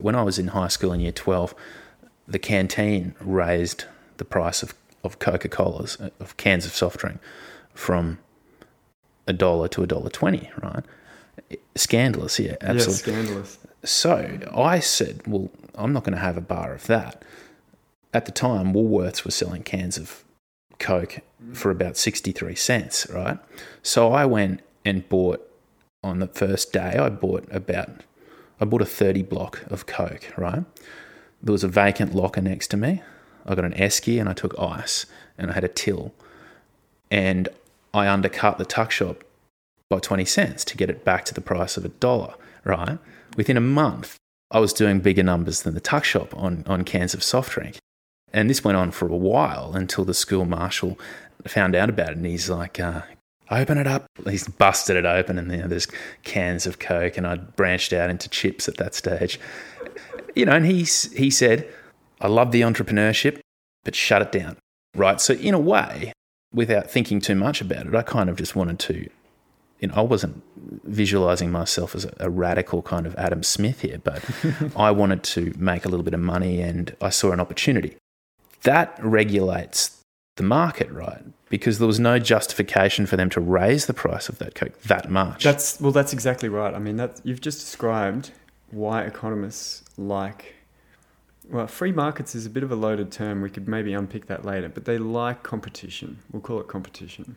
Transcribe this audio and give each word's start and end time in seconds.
When 0.00 0.14
I 0.14 0.22
was 0.22 0.38
in 0.38 0.48
high 0.48 0.68
school 0.68 0.92
in 0.92 1.00
year 1.00 1.12
12, 1.12 1.54
the 2.26 2.38
canteen 2.38 3.14
raised 3.20 3.84
the 4.16 4.24
price 4.24 4.62
of, 4.62 4.74
of 5.02 5.18
Coca 5.18 5.48
Cola's, 5.48 6.00
uh, 6.00 6.10
of 6.20 6.36
cans 6.36 6.66
of 6.66 6.72
soft 6.72 6.98
drink, 6.98 7.18
from 7.74 8.18
a 9.26 9.32
dollar 9.32 9.68
to 9.68 9.82
a 9.82 9.86
dollar 9.86 10.10
twenty, 10.10 10.50
right? 10.62 10.84
Scandalous, 11.74 12.38
yeah, 12.38 12.56
absolutely. 12.60 13.12
Yeah, 13.12 13.22
scandalous. 13.22 13.58
So 13.84 14.38
I 14.54 14.80
said, 14.80 15.26
well, 15.26 15.50
I'm 15.74 15.92
not 15.92 16.04
going 16.04 16.14
to 16.14 16.20
have 16.20 16.36
a 16.36 16.42
bar 16.42 16.74
of 16.74 16.86
that. 16.86 17.24
At 18.12 18.26
the 18.26 18.32
time, 18.32 18.72
Woolworths 18.74 19.24
was 19.24 19.34
selling 19.34 19.62
cans 19.62 19.96
of 19.96 20.24
Coke 20.78 21.20
for 21.52 21.70
about 21.70 21.96
63 21.96 22.54
cents, 22.56 23.08
right? 23.10 23.38
So 23.82 24.12
I 24.12 24.26
went 24.26 24.60
and 24.84 25.08
bought, 25.08 25.46
on 26.02 26.18
the 26.18 26.26
first 26.26 26.72
day, 26.72 26.96
I 26.98 27.08
bought 27.08 27.46
about, 27.50 27.90
I 28.60 28.66
bought 28.66 28.82
a 28.82 28.86
30 28.86 29.22
block 29.22 29.64
of 29.68 29.86
Coke, 29.86 30.32
right? 30.36 30.64
There 31.42 31.52
was 31.52 31.64
a 31.64 31.68
vacant 31.68 32.14
locker 32.14 32.42
next 32.42 32.68
to 32.68 32.76
me. 32.76 33.02
I 33.46 33.54
got 33.54 33.64
an 33.64 33.72
esky 33.72 34.20
and 34.20 34.28
I 34.28 34.34
took 34.34 34.58
ice 34.58 35.06
and 35.38 35.50
I 35.50 35.54
had 35.54 35.64
a 35.64 35.68
till. 35.68 36.12
And 37.10 37.48
I 37.94 38.06
undercut 38.06 38.58
the 38.58 38.66
tuck 38.66 38.90
shop 38.90 39.24
by 39.88 39.98
20 39.98 40.24
cents 40.26 40.64
to 40.66 40.76
get 40.76 40.90
it 40.90 41.04
back 41.04 41.24
to 41.24 41.34
the 41.34 41.40
price 41.40 41.76
of 41.76 41.84
a 41.84 41.88
dollar, 41.88 42.34
right? 42.64 42.98
Within 43.36 43.56
a 43.56 43.62
month, 43.62 44.16
I 44.50 44.60
was 44.60 44.72
doing 44.72 45.00
bigger 45.00 45.22
numbers 45.22 45.62
than 45.62 45.74
the 45.74 45.80
tuck 45.80 46.04
shop 46.04 46.36
on, 46.36 46.62
on 46.66 46.84
cans 46.84 47.14
of 47.14 47.22
soft 47.22 47.52
drink. 47.52 47.78
And 48.32 48.48
this 48.48 48.62
went 48.62 48.76
on 48.76 48.90
for 48.90 49.08
a 49.08 49.16
while 49.16 49.72
until 49.74 50.04
the 50.04 50.14
school 50.14 50.44
marshal 50.44 50.98
found 51.46 51.74
out 51.74 51.88
about 51.88 52.10
it. 52.10 52.16
And 52.18 52.26
he's 52.26 52.50
like, 52.50 52.78
uh, 52.78 53.02
open 53.50 53.78
it 53.78 53.86
up. 53.86 54.06
He's 54.28 54.46
busted 54.46 54.96
it 54.96 55.06
open, 55.06 55.38
and 55.38 55.50
you 55.50 55.58
know, 55.58 55.68
there's 55.68 55.88
cans 56.22 56.66
of 56.66 56.78
Coke. 56.78 57.16
And 57.16 57.26
I'd 57.26 57.56
branched 57.56 57.92
out 57.92 58.10
into 58.10 58.28
chips 58.28 58.68
at 58.68 58.76
that 58.76 58.94
stage. 58.94 59.38
You 60.34 60.46
know, 60.46 60.52
and 60.52 60.66
he, 60.66 60.82
he 61.16 61.30
said, 61.30 61.68
I 62.20 62.28
love 62.28 62.52
the 62.52 62.60
entrepreneurship, 62.60 63.40
but 63.84 63.94
shut 63.94 64.22
it 64.22 64.32
down. 64.32 64.56
Right. 64.94 65.20
So, 65.20 65.34
in 65.34 65.54
a 65.54 65.58
way, 65.58 66.12
without 66.52 66.90
thinking 66.90 67.20
too 67.20 67.34
much 67.34 67.60
about 67.60 67.86
it, 67.86 67.94
I 67.94 68.02
kind 68.02 68.30
of 68.30 68.36
just 68.36 68.54
wanted 68.54 68.78
to 68.80 69.08
you 69.80 69.88
know, 69.88 69.94
I 69.94 70.02
wasn't 70.02 70.42
visualizing 70.84 71.50
myself 71.50 71.94
as 71.94 72.04
a, 72.04 72.12
a, 72.20 72.30
radical 72.30 72.82
kind 72.82 73.06
of 73.06 73.14
Adam 73.16 73.42
Smith 73.42 73.80
here, 73.80 73.98
but 74.02 74.22
I 74.76 74.90
wanted 74.90 75.22
to 75.24 75.54
make 75.56 75.84
a 75.84 75.88
little 75.88 76.04
bit 76.04 76.14
of 76.14 76.20
money 76.20 76.60
and 76.60 76.94
I 77.00 77.08
saw 77.08 77.32
an 77.32 77.40
opportunity. 77.40 77.96
That 78.62 78.98
regulates 79.02 79.99
the 80.40 80.46
market, 80.46 80.90
right? 80.90 81.22
Because 81.50 81.78
there 81.78 81.86
was 81.86 82.00
no 82.00 82.18
justification 82.18 83.04
for 83.04 83.16
them 83.16 83.28
to 83.30 83.40
raise 83.40 83.86
the 83.86 83.94
price 83.94 84.28
of 84.28 84.38
that 84.38 84.54
coke 84.54 84.80
that 84.82 85.10
much. 85.10 85.44
That's 85.44 85.80
well, 85.80 85.92
that's 85.92 86.12
exactly 86.12 86.48
right. 86.48 86.74
I 86.74 86.78
mean, 86.78 86.96
that 86.96 87.20
you've 87.24 87.42
just 87.42 87.60
described 87.60 88.30
why 88.70 89.02
economists 89.02 89.84
like. 89.98 90.54
Well, 91.50 91.66
free 91.66 91.92
markets 91.92 92.34
is 92.34 92.46
a 92.46 92.50
bit 92.50 92.62
of 92.62 92.70
a 92.70 92.76
loaded 92.76 93.10
term. 93.10 93.42
We 93.42 93.50
could 93.50 93.66
maybe 93.68 93.92
unpick 93.92 94.26
that 94.26 94.44
later, 94.44 94.68
but 94.68 94.84
they 94.84 94.98
like 94.98 95.42
competition. 95.42 96.18
We'll 96.30 96.42
call 96.42 96.60
it 96.60 96.68
competition 96.68 97.36